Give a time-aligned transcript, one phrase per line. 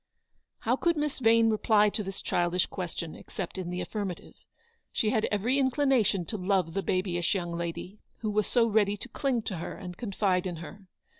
[0.61, 4.33] How could Miss Vane reply to this childish question, except in the affirmative?
[4.91, 9.09] She had every inclination to love the babyish young lady, "who was so ready to
[9.09, 10.87] cling to her and confide in her.